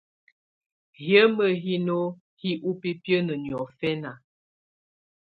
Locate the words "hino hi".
1.63-2.51